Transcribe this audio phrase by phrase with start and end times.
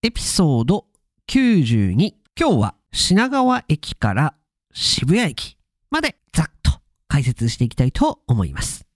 [0.00, 0.86] エピソード
[1.26, 2.14] 92。
[2.38, 4.34] 今日は品川駅から
[4.72, 5.56] 渋谷駅
[5.90, 6.70] までざっと
[7.08, 8.86] 解説していきたいと思います。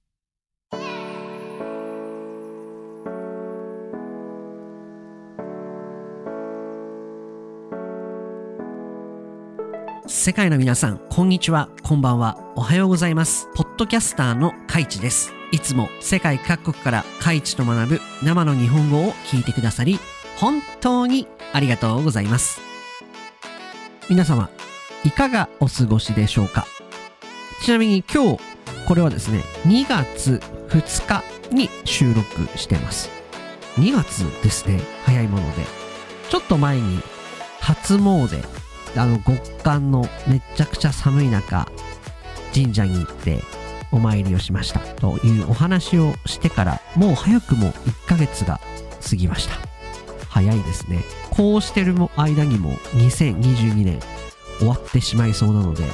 [10.06, 13.48] 世界の皆さん、こんにちは、こんばんは、おはようございます。
[13.56, 15.32] ポッドキャスターのカイチです。
[15.50, 19.98] いつも世界各国からカイチと学ぶ生の日本語を聞いてくださり、
[20.36, 22.60] 本当にありがとうございます。
[24.08, 24.50] 皆様、
[25.04, 26.66] いかがお過ごしでしょうか？
[27.62, 28.40] ちなみに今日、
[28.86, 33.10] これはですね、2月2日に収録してます。
[33.76, 35.64] 2月ですね、早いもので。
[36.28, 37.00] ちょっと前に
[37.60, 38.42] 初詣、
[38.96, 41.66] あの極寒のめちゃくちゃ寒い中
[42.54, 43.42] 神社に行って
[43.90, 48.60] お参りをしましたというお話をしてからもう早くも1ヶ月が
[49.08, 49.71] 過ぎました
[50.32, 51.04] 早いですね。
[51.30, 54.00] こうしてる間にも2022年
[54.58, 55.84] 終わってしまいそうなので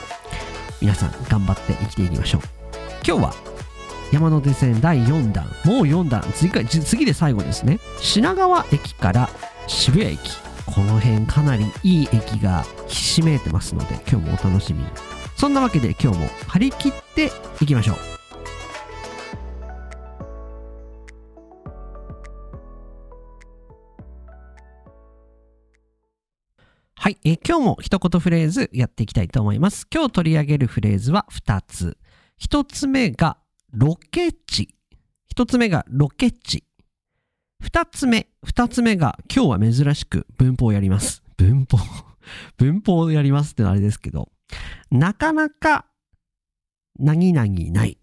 [0.81, 2.43] 皆さん頑張って生きていきましょう。
[3.05, 3.35] 今日は
[4.13, 7.81] 山手線第4弾もう4弾次か次で最後ですね。
[8.01, 9.29] 品川駅から
[9.67, 10.21] 渋谷駅。
[10.67, 14.87] この辺かなりいい駅がひしめいてますので今日もお楽しみに。
[15.37, 18.18] そんなわけで今日も張り切っていきましょう。
[27.01, 29.87] はい、えー今日も一言フレーズやっていきたいと思います。
[29.95, 31.97] 今日取り上げるフレーズは2つ。
[32.41, 33.39] 1つ目が
[33.73, 34.75] ロケ地。
[35.33, 36.65] 1つ目がロケ地。
[37.61, 41.23] 二つ目、二つ目が今日は珍しく文法をやります。
[41.37, 41.79] 文法。
[42.59, 44.33] 文法をやりますってのはあれですけど、
[44.91, 45.87] なかなか
[46.99, 47.98] 何々ない。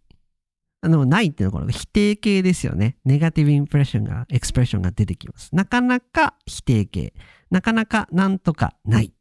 [0.86, 2.98] あの、ないっていうのはこれ否定形ですよね。
[3.06, 5.50] ネガティブインプレッションが、エクスプレッションが出てきます。
[5.56, 7.16] なかなか否定形。
[7.50, 9.12] なかなかなんとかない。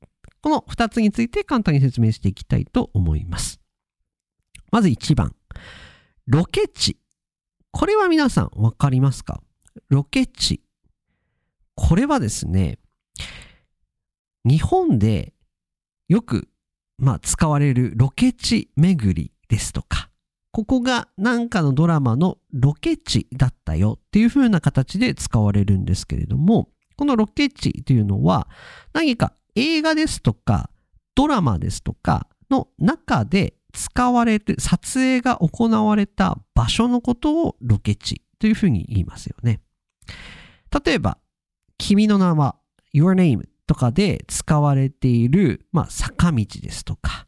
[0.42, 3.60] この二つについて簡単に説明していきたいと思います。
[4.70, 5.34] まず一番。
[6.26, 6.98] ロケ地。
[7.70, 9.42] これは皆さんわかりますか？
[9.88, 10.62] ロケ地。
[11.76, 12.78] これはですね、
[14.44, 15.32] 日本で
[16.08, 16.48] よく、
[16.98, 20.10] まあ、使われるロケ地巡りですとか、
[20.54, 28.46] ここが何かのドラマのロケ地だったよっていう風な形で使われるんですけれども、このロケ地というのは
[28.92, 30.70] 何か映画ですとか
[31.16, 39.60] ドラマですとかの中で使われて撮影が行われた場所のことをロケ地というふうに言いますよね。
[40.84, 41.18] 例えば、
[41.78, 42.54] 君の名は
[42.94, 47.26] Your Name とかで使われている、まあ、坂道ですとか、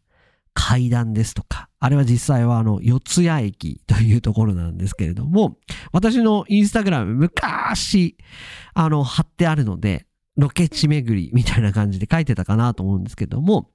[0.55, 5.57] 階段ですとか、あれは実際はあの、四谷駅というところなんですけれども、
[5.93, 8.17] 私のインスタグラム昔、
[8.75, 10.05] あの、貼ってあるので、
[10.37, 13.71] ロケ地巡りみたいな感じで書いてたかなと思うんですけども、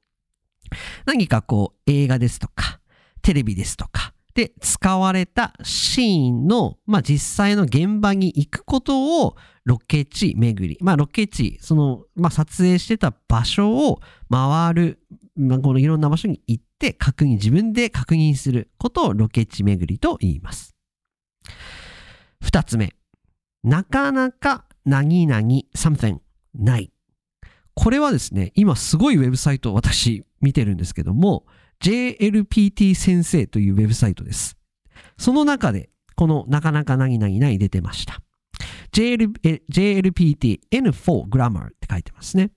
[1.05, 2.81] 何かこう、映画ですとか、
[3.21, 10.77] テレビですとか、で使われたシーンの、まあ、実際の現場に行くことをロケ地巡り。
[10.81, 14.99] まあ、ロケ地、その、まあ、撮影してた場所を回る、
[15.37, 20.75] まあ、このいろんな場所に行って確認、自分で確認することをロケ地巡りと言います。
[22.41, 22.95] 二つ目。
[23.63, 25.41] なかなか何々
[25.75, 26.17] something
[26.55, 26.91] ない。
[27.75, 31.45] これはですね、今すごいウェブサイトを私見てるんですけども、
[31.81, 34.57] JLPT 先生というウェブサイトです。
[35.17, 38.21] その中で、このなかなか何々ない出てました。
[38.91, 39.31] JL
[39.69, 42.51] JLPT N4 Grammar って書いてますね。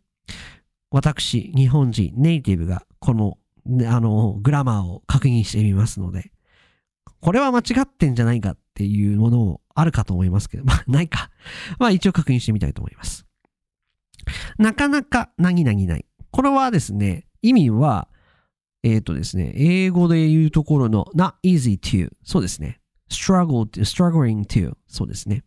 [0.91, 6.33] 私、日本人、ネイティブがこの、あの、グラマーを確認してみますので、
[7.21, 11.31] これは間違ってんじゃないかっていうものもあるかと思いますけど、 まあ、ないか。
[11.79, 13.27] まあ、一応確認してみたいと思います。
[14.59, 16.07] なかなか何々ない。
[16.31, 18.09] これはですね、意味は、
[18.83, 22.81] えっ、とですね、英語で言うところの not easy to そうですね。
[23.11, 25.45] struggle to, struggling to そうですね。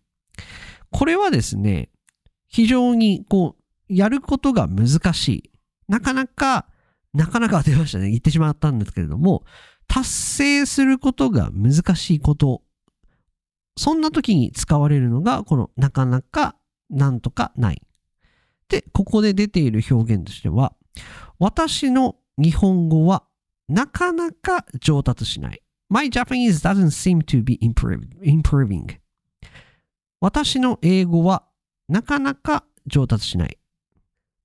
[0.90, 1.90] これはですね、
[2.48, 3.56] 非常にこ
[3.90, 5.52] う、やることが難しい。
[5.88, 6.68] なかなか、
[7.18, 8.10] なかなか出ましたね。
[8.10, 9.44] 言ってしまったんですけれども、
[9.88, 12.62] 達成することが難しいこと。
[13.76, 16.56] そんな時に使われるのが、このなかなか、
[16.92, 17.82] なんとかない。
[18.70, 20.76] で、ここで出ている表現としては、
[21.40, 23.24] 私の日本語は
[23.68, 25.64] なかなか上達しない。
[25.90, 29.00] My Japanese doesn't seem to be improving.
[30.22, 31.48] 私の英語は
[31.88, 33.57] なかなか上達しない。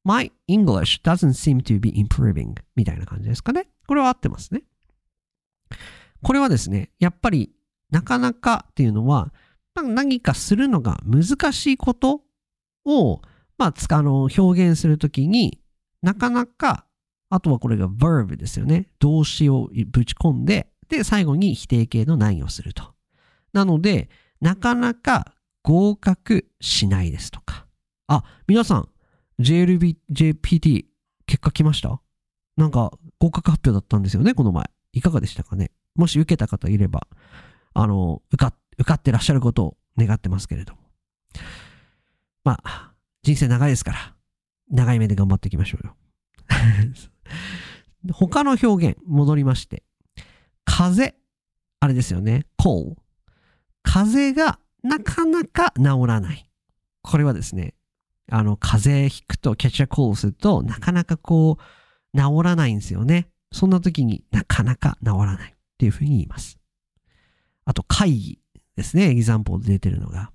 [0.05, 2.55] My English doesn't seem to be improving.
[2.75, 3.69] みたいな感じですかね。
[3.87, 4.63] これは合ってますね。
[6.23, 7.53] これはですね、やっぱり
[7.91, 9.33] なかなかっていうのは、
[9.75, 12.23] 何かするのが難しいこと
[12.85, 13.23] を、
[13.59, 15.61] まあ、つあの、表現するときに
[16.03, 16.87] なかなか、
[17.31, 18.89] あとはこれが verb ですよね。
[18.99, 22.93] 動詞をぶち込んで、で、最後に否定形のないをすると。
[23.53, 24.11] なので、
[24.41, 25.33] なかなか
[25.63, 27.67] 合格しないですとか。
[28.09, 28.89] あ、皆さん、
[29.43, 30.85] JLB、JPT
[31.27, 32.01] 結果来ました？
[32.57, 34.71] なんか合格発表だったんですよね、この前。
[34.93, 35.71] いかがでしたかね？
[35.95, 37.07] もし受けた方いれば、
[37.75, 40.81] あの、受か、受かってらっしゃることを願ってますけれども。
[42.45, 42.93] まあ、
[43.23, 44.15] 人生長いですから、
[44.71, 45.97] 長い目で頑張っていきましょうよ。
[48.13, 49.85] 他の表現、戻りまして。
[50.65, 51.15] 風。
[51.81, 52.47] あれですよね。
[52.59, 52.97] cold。
[53.83, 56.49] 風がなかなか治らない。
[57.03, 57.75] これはですね、
[58.35, 63.29] あの、風邪ひくと、キャッチャーコールすると、なかなかこう、治らないんですよね。
[63.53, 66.59] そんな時になかなか治らないっていうふうに言います。
[67.67, 68.39] あと、会議
[68.75, 69.11] ですね。
[69.11, 70.33] エグザンポーで出てるのが。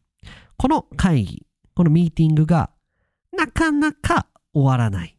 [0.57, 2.69] この会議、このミーティングが
[3.35, 5.17] なかなか終わらない。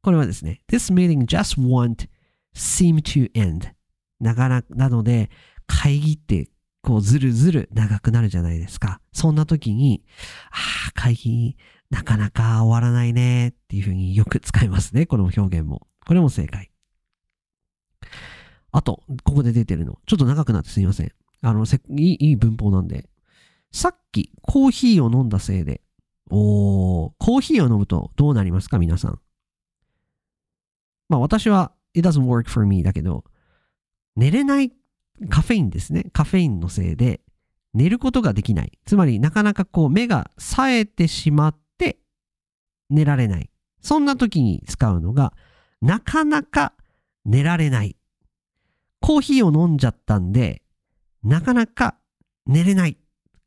[0.00, 2.08] これはですね、This meeting just won't
[2.54, 3.72] seem to end.
[4.20, 5.30] なかなか、なので、
[5.66, 6.48] 会議って
[6.82, 9.00] こうずるずる長くなるじゃないですか。
[9.12, 10.04] そんな時に、
[10.52, 11.56] ああ、会議
[11.94, 15.06] なかなか終わらないねっていうふうによく使いますね。
[15.06, 15.86] この表現も。
[16.04, 16.72] これも正解。
[18.72, 20.00] あと、ここで出てるの。
[20.04, 21.12] ちょっと長くなってすみません。
[21.40, 23.08] あの、せいいい文法なんで。
[23.70, 25.82] さっきコーヒーを飲んだせいで、
[26.30, 28.80] おー、コーヒーを飲むとどうなりますか？
[28.80, 29.20] 皆さん。
[31.08, 33.22] まあ私は、it doesn't work for me だけど、
[34.16, 34.72] 寝れない
[35.28, 36.06] カフェインですね。
[36.12, 37.20] カフェインのせいで、
[37.72, 38.72] 寝ることができない。
[38.84, 41.63] つまり、なかなかこう、目が冴えてしまって
[42.94, 43.50] 寝られない。
[43.80, 45.34] そんな時に使うのが、
[45.82, 46.72] なかなか
[47.24, 47.96] 寝られない。
[49.00, 50.62] コーヒーを飲んじゃったんで、
[51.22, 51.96] なかなか
[52.46, 52.96] 寝れない。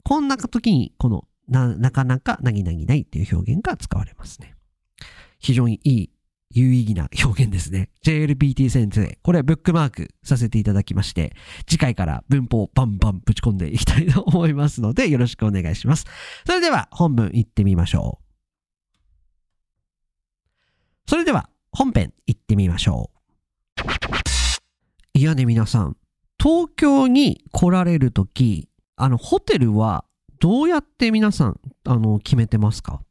[0.04, 4.56] こんな時に、このな、なかなかなぎなぎないっていう表現が使われますね。
[5.40, 6.10] 非常にいい
[6.52, 7.90] 有意義な表現ですね。
[8.04, 9.18] JLPT 先生。
[9.22, 11.36] これブックマークさせていただきまして、
[11.68, 16.06] 次回から文法バンバンぶち込んでいきたいと思いますので、よろしくお願いします。
[16.46, 18.27] それでは本文行ってみましょう。
[21.10, 23.18] それでは本編行ってみましょう。
[25.14, 25.96] いやね、皆さん。
[26.38, 28.68] 東京に来られるとき、
[28.98, 30.04] あの、ホテルは
[30.40, 33.02] どうやって皆さん、あの、決めてますか？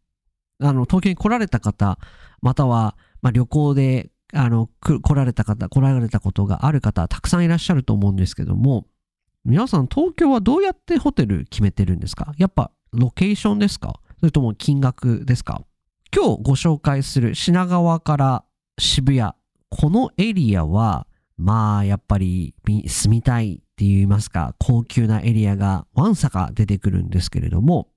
[0.60, 1.98] あの、東京に来られた方、
[2.43, 8.87] または、まあ、旅行で、あの、来られた方、来られたことがある方、たくさんいらっしゃると思うんですけども、
[9.44, 12.34] 皆さん、東京はどうやってホテル決めてるんですか？
[12.37, 14.00] やっぱ、ロケーションですか？
[14.20, 15.62] それとも金額ですか？
[16.16, 18.44] 今日ご紹介する品川から
[18.78, 19.32] 渋谷、
[19.68, 27.90] このエリアは、まあ、やっぱり住みたいって言いますか、高級なエリアがわんさか出てくるんですけれども、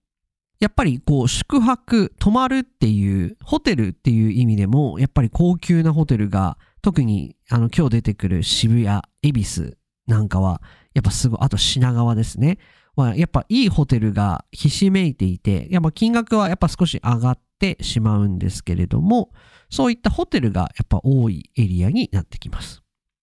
[0.60, 9.78] やっぱりこう宿泊、泊まるっていう、ホテルっていう意味でも、やっぱり高級なホテルが、特にあの今日出てくる渋谷、恵比寿
[10.08, 10.62] なんかは、
[10.94, 12.58] やっぱすごい、あと品川ですね。
[12.98, 19.32] はやっぱいいホテルがひしめいていて、やっぱ金額はやっぱ少し上がってしまうんですけれども、
[19.70, 22.82] そういったホテルがやっぱ多いエリアになってきます。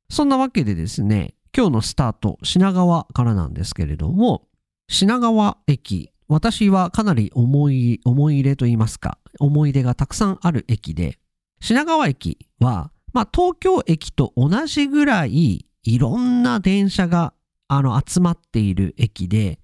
[0.08, 4.46] そんなわけでですね、今日のスタート、品川からなんですけれども、
[4.88, 11.18] 品川駅私はかなり思い、思い入れと言いますか、思い出がたくさんある駅で、
[11.60, 17.32] 品川駅は、まあ、東京駅と同じぐらい、いろんな電車が、
[17.68, 19.60] あの、集まっている駅で、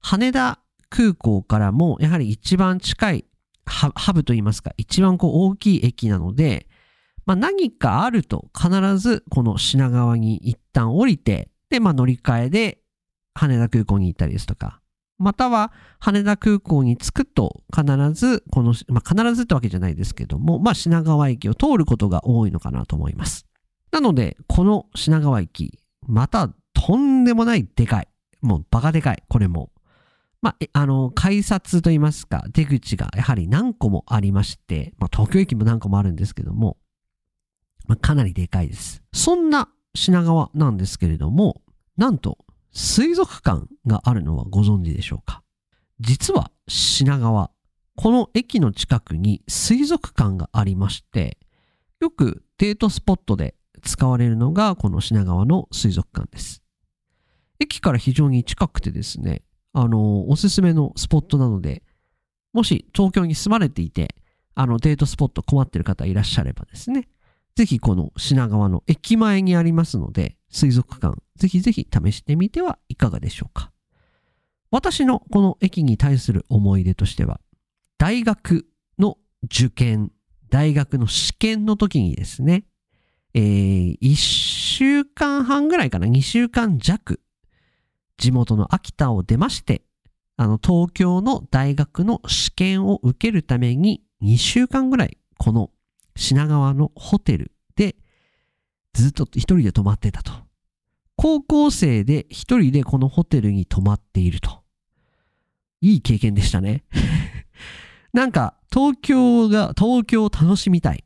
[0.00, 3.24] 羽田空港からも、やはり一番近い
[3.68, 6.68] ハブと言いますか、一番こう大きい駅なので、
[7.26, 12.78] まあ、何かあると必ずこの品川に一旦降りて、で、まあ、乗り換えで
[13.34, 14.80] 羽田空港に行ったりですとか、
[15.18, 23.46] または羽田空港に着くと必ずこの、まあ、必ずってわけじゃないですけども、まあ、品川駅を通ることが多いのかなと思います。
[23.90, 28.08] なので、この品川駅、またとんでもないでかい。
[28.40, 29.22] もうバカでかい。
[29.28, 29.70] これも。
[30.40, 36.76] まあ、あの、改札といいますか、出口がやはり何個もありまして、まあ、東京駅も何個もあるんですけども、
[37.86, 39.02] まあ、かなりでかいです。
[39.12, 41.60] そんな品川なんですけれども、
[41.96, 42.38] なんと
[42.70, 45.42] 水族館があるのはご存知でしょうか？
[45.98, 47.50] 実は品川、
[47.96, 51.38] この駅の近くに水族館がありまして、
[52.00, 56.62] よくデートスポットで使われるのがこの品川の水族館です。
[57.58, 61.82] 駅から非常に近くてですね、あの、おすすめのスポットなので、
[62.52, 64.14] もし東京に住まれていて、
[64.54, 67.08] あの、デートスポット困ってる方いらっしゃればですね、
[67.54, 73.72] ぜひこの品川の駅前にありますので、水族館、ぜひぜひ試してみてはいかがでしょうか。
[74.70, 77.40] 私のこの駅に対する思い出としては、
[77.98, 78.66] 大学
[78.98, 80.12] の受験、
[80.50, 82.64] 大学の試験の時にですね、
[83.34, 87.20] えー、1週間半ぐらいかな、2週間弱、
[88.18, 89.82] 地元の秋田を出まして、
[90.36, 95.70] あの、東京の大学の試験を受けるために2週間ぐらい、この
[96.16, 97.96] 品川のホテルで
[98.92, 100.32] ずっと一人で泊まってたと。
[101.16, 104.62] 高校生で一人でこのホテルに泊まっていると。
[105.80, 106.84] いい経験でしたね。
[108.12, 111.04] なんか、東京が、東京を楽しみたい。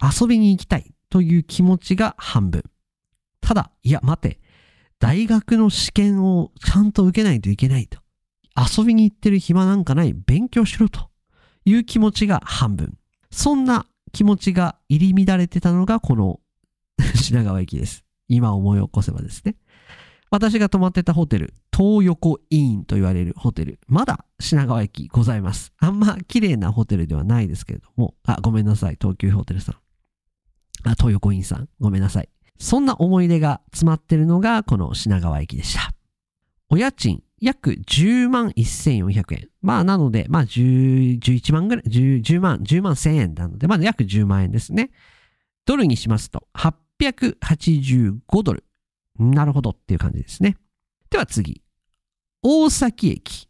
[0.00, 2.64] 遊びに行きたいという気持ちが半分。
[3.40, 4.40] ただ、いや、待て。
[4.98, 8.00] 大学の試験をちゃんと受けないといけないと。
[8.56, 10.14] 遊びに行ってる暇なんかない。
[10.14, 11.10] 勉強しろと
[11.64, 12.96] いう気持ちが半分。
[13.30, 16.40] そんな気持ちが入り乱れてたのがこの
[17.14, 18.04] 品川駅です。
[18.28, 19.56] 今思い起こせばですね。
[20.30, 25.72] 私が泊まってたホテル、東横インと言われるホテル、まだ品川駅ございます。
[25.78, 29.74] あんま綺麗なホテルではないですけれども、あ、ごめんなさい、東急ホテルさん。
[30.88, 32.28] あ、東横インさん、ごめんなさい。
[32.58, 35.92] そんな思い出が詰まってるのがこの品川駅でした。
[36.68, 39.48] お家賃約10万1400円。
[39.60, 44.90] まあなので、まあ10、11万ぐらい、10, 10万、10万1000円なので、まあ約10万円ですね。
[45.66, 48.64] ドルにしますと885ドル。
[49.18, 50.56] なるほどっていう感じですね。
[51.10, 51.62] では次。
[52.42, 53.48] 大崎駅。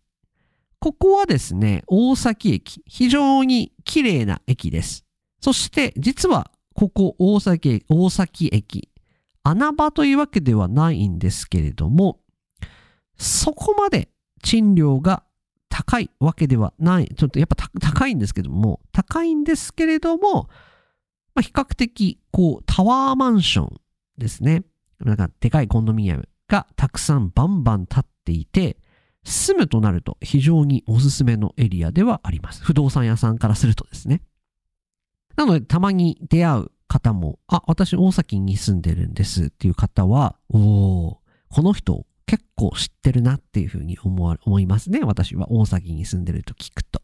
[0.78, 2.82] ここはですね、大崎駅。
[2.86, 5.04] 非常に綺麗な駅です。
[5.40, 8.88] そして実はここ大崎大崎駅、
[9.46, 12.18] 穴場というわけではないんですけれども、
[13.16, 14.08] そこまで
[14.42, 15.22] 賃料が
[15.68, 17.06] 高いわけではない。
[17.16, 20.48] ちょっとやっぱ高いんですけども、高いんですけれども、
[21.34, 23.80] まあ、比較的、こう、タワーマンション
[24.18, 24.64] ですね。
[24.98, 28.78] なんか、でかいコンドミニアムがたくさんバンバン立っていて、
[29.22, 32.64] 住むとなると非常におすすめのエリアではあります。
[32.64, 34.22] 不動産屋さんからするとですね。
[35.36, 45.00] なので、たまに出会う方も、あ、私大崎に住んでるんですっていう方は、おおこの人結構知ってるなっていうふうに思わ思いますね。
[45.00, 47.00] 私は大崎に住んでると聞くと。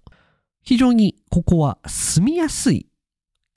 [0.63, 2.87] 非常にここは住みやすい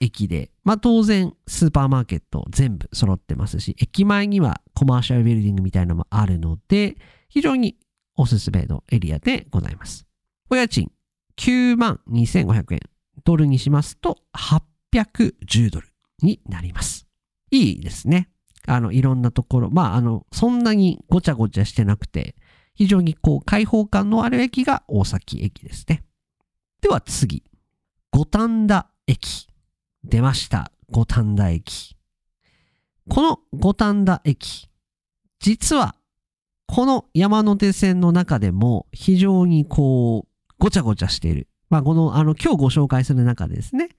[0.00, 6.96] 駅で、まあ当然スーパーマーケット全部揃ってますし、駅前にはコマーシャルビルディングみたいなのもあるので、
[7.28, 7.76] 非常に
[8.16, 10.06] おすすめのエリアでございます。
[10.50, 10.90] お家賃
[11.36, 12.80] 9万2500円。
[13.24, 15.88] ドルにしますと810ドル
[16.22, 17.06] になります。
[17.50, 18.30] いいですね。
[18.66, 22.34] あの、いろんなところ、まあ、あの、そんなにごちゃごちゃしてなくて、
[22.74, 26.04] 非常にこう、開放感のある駅が大崎駅ですね。
[26.80, 27.44] では次、
[28.10, 29.48] 五反田駅。
[30.04, 30.70] 出ました。
[30.90, 31.96] 五反田駅。
[33.08, 34.68] この五反田駅、
[35.38, 35.94] 実は、
[36.66, 41.48] この山手線の中でも非常にこう、ごちゃごちゃしている。
[41.70, 43.90] まあ、この、あの、今日ご紹介する中でですね、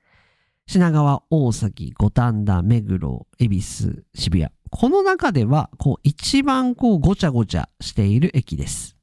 [0.69, 4.51] 品川、大崎、五反田、目黒、恵比寿、渋谷。
[4.69, 8.97] この中では、こう、一番こう、ごちゃごちゃしている駅です。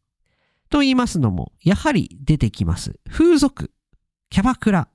[0.68, 3.00] と言いますのも、やはり出てきます。
[3.08, 3.70] 風俗、
[4.28, 4.88] キャバクラ。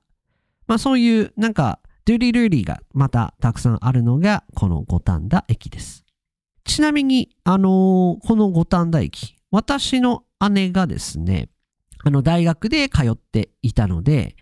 [0.68, 6.04] まあそういう、なんか、ドゥリルーリーがまたたくさんあるのが、この五反田駅です。
[6.64, 10.22] ちなみに、あのー、この五反田駅、私の
[10.52, 11.48] 姉がですね、
[12.04, 14.36] あの、大学で通っていたので、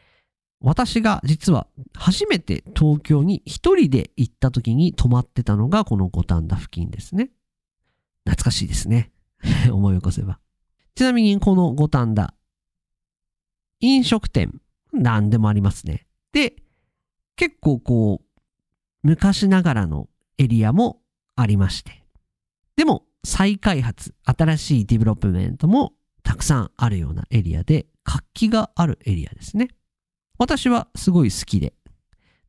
[0.61, 7.31] 私が実は初めて東京に一人で行った時に泊まってたのがこの五反田付近ですね。
[8.25, 9.13] 懐かしいですね。
[9.73, 10.41] 思い起こせば。
[10.95, 12.35] ちなみにこの五反田、
[13.81, 14.61] 飲食店、
[14.93, 16.07] 何でもありますね。
[16.33, 16.57] で、
[17.37, 18.43] 結構こう、
[19.03, 21.01] 昔ながらのエリアも
[21.37, 22.05] ありまして。
[22.75, 29.69] でも、再開発、新しいディベロップメントもたくさんあるようなエリアで、活気があるエリアですね。
[30.39, 31.75] 私はすごい好きで、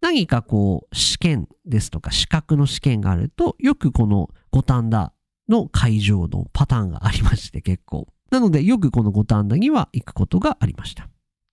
[0.01, 5.13] 何かこう、試験ですとか資格の試験があると、よくこの五反田
[5.49, 8.07] の会場のパターンがありまして結構。
[8.31, 11.09] なので、よくこの五反田には行くことがありました。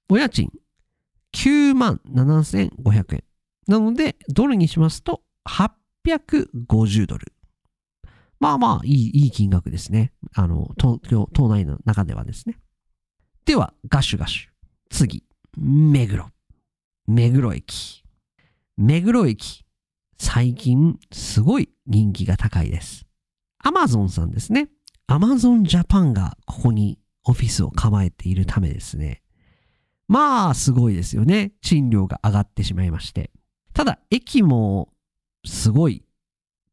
[0.09, 0.52] お家賃、
[1.35, 3.25] 9万7500円。
[3.66, 7.33] なので、ドルにしますと、850ドル。
[8.38, 10.12] まあまあ、いい、いい金額ですね。
[10.35, 12.59] あの、東京、島内の中ではですね。
[13.45, 14.50] では、ガシュガシュ。
[14.90, 15.25] 次。
[15.56, 16.28] 目黒。
[17.06, 18.04] 目黒駅。
[18.76, 19.64] 目黒駅。
[20.18, 23.06] 最近、すごい人気が高いです。
[23.58, 24.68] アマゾンさんですね。
[25.06, 29.22] アマゾンジャパンがここにオフィスを構えているためですね。
[30.08, 31.52] まあ、すごいですよね。
[31.62, 33.30] 賃料が上がってしまいまして。
[33.72, 34.90] ただ、駅も、
[35.44, 36.04] すごい、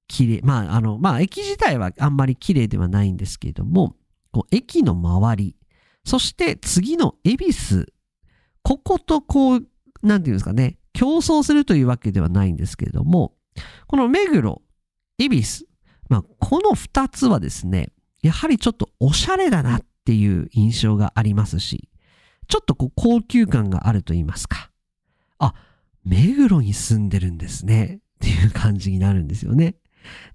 [0.07, 0.41] 綺麗。
[0.43, 3.95] まあ、あの、まあ、駅自体はあんまり綺麗ではないんですけれども、
[4.31, 5.55] こう駅の周り、
[6.03, 7.93] そして次の恵比寿
[8.63, 9.67] こことこう、
[10.01, 13.33] なんていうんですかね、競争するというわけではないんですけれども、
[13.87, 14.61] この目黒、
[15.19, 15.65] 恵比寿、
[16.09, 17.89] まあ、この2つはですね、
[18.21, 21.89] やはりちょっとおしゃれだなっていう印象がありますし、
[22.47, 24.71] ちょっとこう高級感があると言いますか。
[25.39, 25.53] あ、
[26.03, 27.99] 目黒に住んでるんですね。
[28.23, 29.75] っていう感じになるんですよね。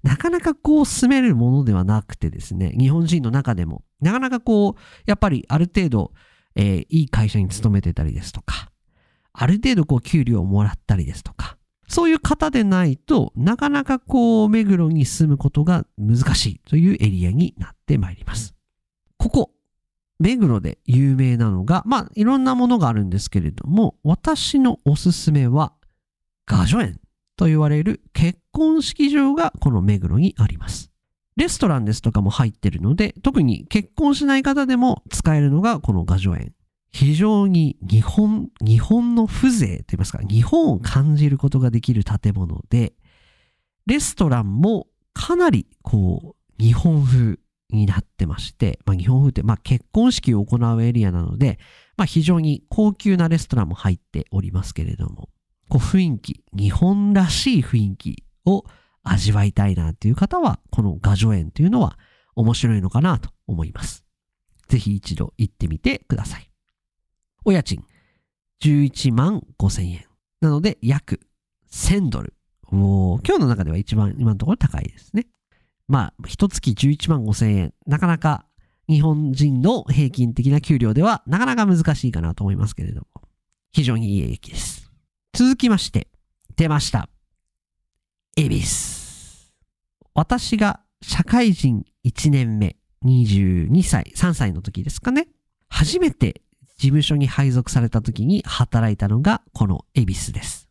[0.02, 6.12] なかなかこう住めるものではなくてですね、日本人の中でも、なかなかこう、やっぱりある程度、
[6.58, 8.70] えー、いい会社に勤めてたりですとか、
[9.32, 18.56] ある程度こう給料をもらったりですとか、そういう方でないとなかなかこう目黒に住むことが難しいというエリアになってまいります。
[19.18, 19.50] ここ、
[20.18, 25.72] 目黒で有名なのが、まあいろんなものがあるんですけれども、私のおすすめは、
[26.44, 27.00] ガジョ園
[27.36, 30.90] と言われる結婚式場がこの目黒にあります。
[31.38, 36.52] レストランですとかも入ってるので、特に結婚しない方でも使えるのがこの画ジョ園。
[36.90, 42.92] 非常に日本、日本の風情といいますか、日本を感じることができる建物で、
[43.86, 47.38] レストランもかなりこう、日本風
[47.70, 51.60] になってまして、まあ、日本風って、まあ、結婚式を行うエリアなので、
[51.96, 55.28] まあ、非常に高級なレストランも入っておりますけれども、
[55.68, 58.64] こう雰囲気、日本らしい雰囲気を
[59.10, 61.98] 味わいたいなっていう方は、この画助園というのは
[62.34, 64.04] 面白いのかなと思います。
[64.68, 66.50] ぜひ一度行ってみてください。
[67.44, 67.84] お家賃、
[68.62, 70.04] 11万5千円。
[70.40, 71.20] なので、約
[71.70, 72.34] 1000ドル。
[72.70, 75.26] お今日の中では一番今のところ高いですね。
[75.86, 77.74] まあ、一月11万5千円。
[77.86, 78.44] なかなか
[78.88, 83.06] 日本人の平均的な給料ではなかなか難しいかなと思いますけれども、
[83.72, 84.90] 非常にいい駅です。
[85.32, 86.08] 続きまして、
[86.56, 87.08] 出ました。
[88.36, 88.97] 恵比寿。
[90.18, 95.28] 私が社会人1年目、22歳、3歳の時ですかね。
[95.68, 96.42] 初めて
[96.76, 100.68] 事務所に配属された時に働いたのがこの恵比寿です。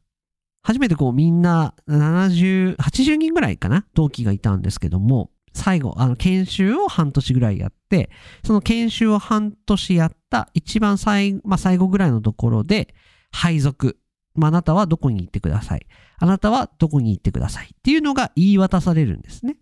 [0.64, 8.10] 初めてこうみんな70、80人ぐらいかな同期がいたんですけども、最後、あの、研修を半年ぐらいやって、
[8.44, 12.94] その研修を半年やった一番最,、まあ、最後ぐらいのところで
[13.32, 13.98] 配属
[14.38, 15.86] まあ、なたはどこに行ってください。
[16.20, 17.66] あなたはどこに行ってください。
[17.66, 19.58] っていうのが言い渡されるんですね。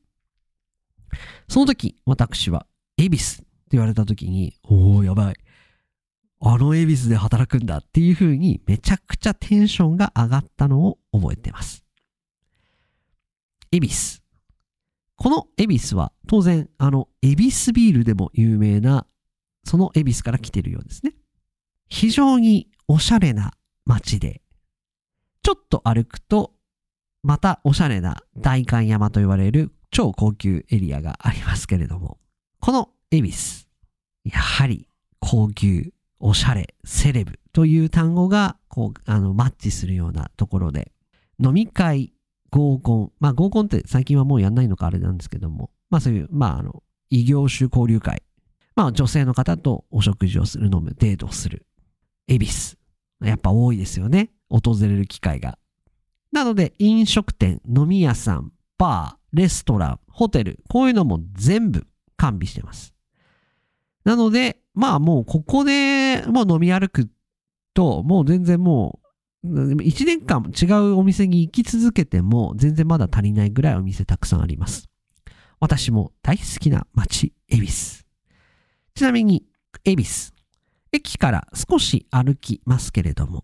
[1.47, 5.35] その時、私は、恵比寿って言われた時に、おー、やばい。
[6.41, 11.83] あの恵比寿で働くんだっていう風にめちゃくちゃテンションが上がったのを覚えてます。
[13.71, 14.19] 恵比寿。
[15.15, 19.07] この恵比寿は当然、あの、恵比寿ビールでも有名な、
[19.63, 21.13] その恵比寿から来てるようですね。
[21.87, 23.53] 非常におしゃれな
[23.85, 24.41] 街で、
[25.45, 26.53] ちょっと歩くと、
[27.21, 32.17] またおしゃれな代官山と言われる超高級エリアがありますけれども、
[32.59, 33.67] この恵比寿、
[34.23, 34.87] やはり
[35.19, 40.91] 高級、おしゃれ、セレブという単語がこうあのマッチするようなところで、
[41.39, 42.11] 飲み会、
[42.49, 46.81] 合コン、まあ合コンって最近はもうやんないのかあれなんですけども、まあそういう、まああの、
[47.11, 48.23] 異業種交流会、
[48.75, 51.67] まあ女性の方とお食事をする、飲む、デートをする、
[52.27, 52.79] 恵比寿、
[53.23, 54.31] やっぱ多いですよね。
[54.49, 55.57] 訪れる機会が。
[56.31, 62.93] なので、飲食店、飲み屋さん、バー、レストラン、ホテル、こういうのも全部完備してます。
[64.03, 67.09] なので、まあもうここでもう飲み歩く
[67.73, 68.99] と、もう全然も
[69.43, 74.89] う、1年間違うお店に行き続けても全然まだ足りないぐらいお店たくさんあります。
[75.59, 78.03] 私も大好きな街、恵比寿。
[78.95, 79.45] ちなみに、
[79.83, 80.31] 恵比寿。
[80.91, 83.43] 駅から少し歩きますけれども、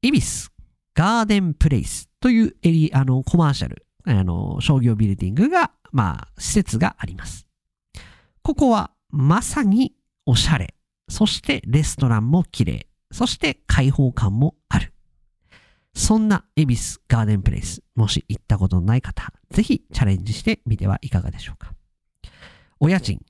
[0.00, 0.50] 恵比寿
[0.94, 7.46] ガーデンプレイスというエリあのコマーシャル、あの商業ビルディングが、まあ、施設があります。
[8.42, 10.74] ここはまさにおしゃれ、
[11.08, 14.92] そしてレストランも綺麗、そして開放感もある。
[15.94, 21.74] そんな恵比寿ガーデンプレイス、もし行ったことのない方、ぜひチャレンジしてみてはいかがでしょうか。
[22.78, 23.20] お家賃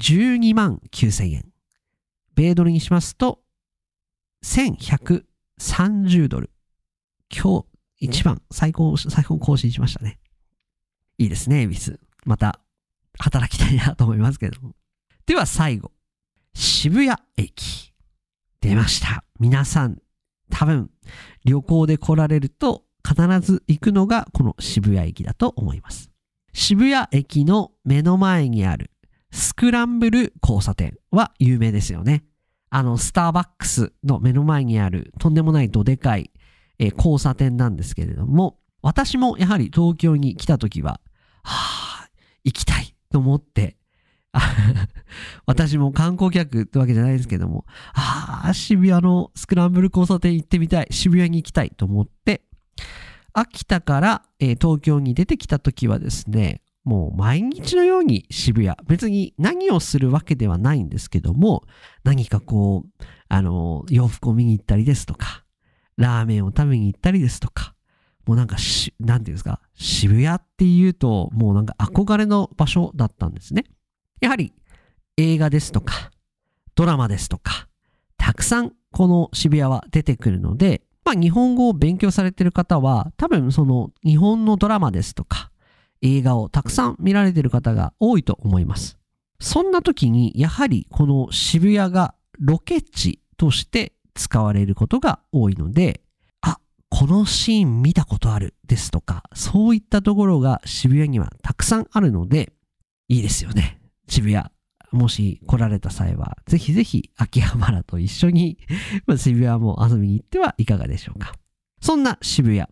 [0.00, 1.52] 12万9000円。
[2.34, 3.40] 米ドルにしますと、
[4.44, 5.27] 1100
[5.58, 6.50] 30ドル。
[7.30, 7.66] 今日
[8.00, 10.18] 一番最高、最高更新しましたね。
[11.18, 12.00] いいですね、恵比寿。
[12.24, 12.60] また
[13.18, 14.74] 働きたいなと思いますけども。
[15.26, 15.92] では最後。
[16.54, 17.92] 渋谷駅。
[18.60, 19.24] 出ました。
[19.38, 19.98] 皆さん、
[20.50, 20.90] 多分、
[21.44, 26.10] 旅行で来られると必ず行くのがこの渋谷駅だと思います。
[26.52, 28.90] 渋谷駅の目の前にある
[29.30, 32.24] スクランブル交差点は有名ですよね。
[32.70, 36.30] あの、スターバックスの目の前にあるとんでもないどでかい、
[36.78, 41.00] えー、交差点なんですけれども、私もやはり東京に来た時は、
[41.42, 42.08] はあ、
[42.44, 43.76] 行きたいと思って、
[45.46, 52.42] 私も観光客ってわけじゃないですけども、ああ、渋谷のスクランブル交差点行ってみたい、渋谷に行きたいと思って、
[53.32, 61.64] 秋田から、えー、東京に出てきた時はですね、もう毎日のように渋谷、別に何をするわけではないんですけども、
[62.02, 65.44] 何かこう、あの、洋服を見に行ったりですとか、
[65.98, 67.74] ラーメンを食べに行ったりですとか、
[68.24, 73.64] もうなんかし、なんていうんですか、渋谷っていうと、もうなんか憧れの場所だったんですね。
[74.22, 74.54] やはり
[75.18, 76.10] 映画ですとか、
[76.74, 77.68] ドラマですとか、
[78.16, 85.50] たくさんこの渋谷は出てくるので、まあ日本語を勉強されてる方は、多分その日本のドラマですとか、
[86.02, 88.98] 映画をたくさん見られてる方が多いと思います。
[89.40, 96.02] そんな時に、やはりこの渋谷がロケ地として使われることが多いので、
[96.40, 96.58] あ
[96.88, 102.52] このシーン見たことあるですとか、そういったところが渋谷にはたくさんあるので、
[103.08, 103.80] いいですよね。
[104.08, 104.44] 渋谷。
[104.90, 108.58] もし来られた際は、ぜひぜひ秋葉原と一緒に
[109.16, 111.34] 渋谷も遊びに行ってはいかがでしょうか。
[111.80, 112.66] そんな渋谷、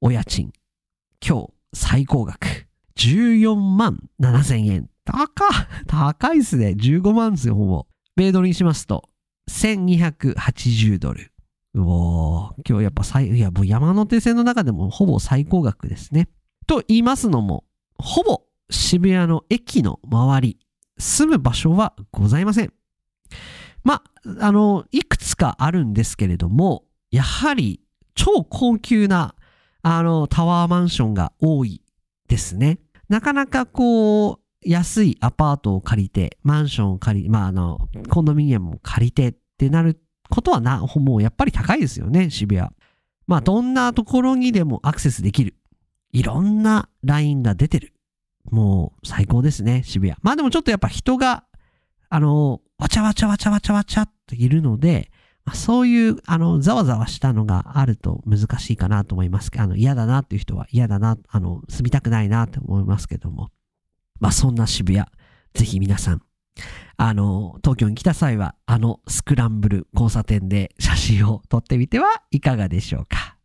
[0.00, 0.52] お家賃、
[1.26, 4.88] 今日最高額、14万7千円。
[5.04, 5.28] 高
[5.86, 6.68] 高いっすね。
[6.68, 7.86] 15万ですよ、ほぼ。
[8.16, 9.10] 米ドルにしますと、
[9.50, 11.32] 1280ドル。
[11.74, 16.28] うおー、今日やっぱ最、いや、もう山手線の中でもほぼ最高額ですね。
[16.66, 17.64] と言いますのも、
[17.98, 20.58] ほぼ渋谷の駅の周り、
[20.98, 22.72] 住む場所はございません。
[23.82, 24.02] ま、
[24.40, 27.80] あの、いくつかあるんですけれども、やはり
[28.14, 29.34] 超高級な、
[29.84, 31.82] あの、タワーマンションが多い
[32.26, 32.78] ですね。
[33.10, 42.70] なかなかこう、安いアパートを借りて、マンションを借り、まあ、あの、コンドミニアムを借りてってなることはな、もうやっぱり高いですよね、渋谷。
[43.26, 45.54] まあ、どんなところにでもアクセスできる。
[46.12, 47.92] いろんなラインが出てる。
[48.50, 50.16] もう最高ですね、渋谷。
[50.22, 51.44] まあでもちょっとやっぱ人が、
[52.08, 55.10] あの、わちゃわちゃわちゃわちゃわちゃっているので、
[55.52, 63.50] そういう、あの、ざわざわしたのがあると難しいかなと思いますあの、嫌だなっていう人は嫌だな、あの、住みたくないなって思いますけども。
[64.20, 65.04] まあそんな渋谷、
[65.52, 66.22] ぜひ皆さん、
[66.96, 73.36] あの、東京に来た際は、あのスクランブル交差点で写真を撮ってみてはいかがでしょうか。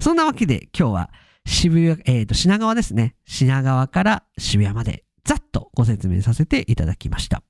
[0.00, 1.10] そんなわけで今日は
[1.46, 3.14] 渋谷、えっ、ー、と、品川ですね。
[3.26, 7.42] 品川から渋谷までざっとご説明させていただきました。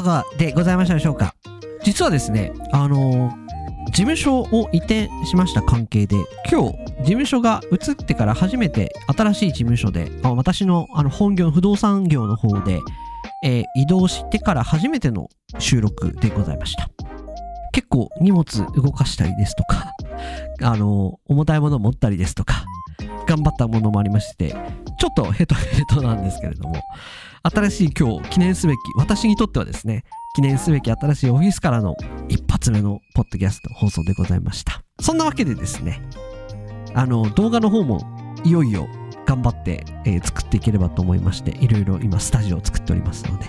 [0.00, 1.34] かがでございましたでしょうか？
[1.82, 3.32] 実はですね、あの
[3.86, 6.16] 事務所を移転しました関係で、
[6.50, 12.80] 今日、事務所が移ってから初めて新しい事務所で、あ私のあの本業、不動産業の方で、
[13.42, 15.28] えー、移動してから初めての
[15.58, 16.90] 収録でございました。
[17.72, 19.92] 結構荷物動かしたりですとか、
[20.62, 22.64] あの、重たいもの持ったりですとか、
[23.26, 24.54] 頑張ったものもありまして、
[24.98, 26.74] ちょっとヘトヘトなんですけれども、
[27.42, 30.04] 新しい今日記念すべき、私にとってはですね、
[30.34, 31.94] 記念すべき新しいオフィスからの
[32.28, 34.82] 一発目のポッドキャスト放送でございました。
[35.00, 36.02] そんなわけでですね、
[36.94, 38.00] あの、動画の方も
[38.44, 38.88] いよいよ
[39.26, 43.46] 頑張って、えー、作っていければと思いまして、いろいろ今スタジオを作っておりますので、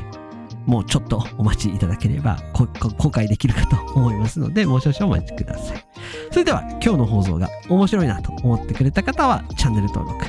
[0.67, 5.83] もうちょっとお待ちいただければ公開できるかと思いますので、もう少々お待ちください。
[6.29, 10.25] それでは今日の放送が面白いなと思ってくれた方はチャンネル登録、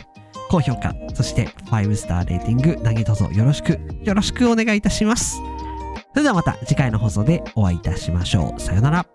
[0.48, 5.38] 高評価、そして5スターレーティング何卒よろしく、よろしくお願いいたします。
[6.12, 8.60] それではまた次回の放送でお会いいたしましょう。
[8.60, 9.06] さよなら。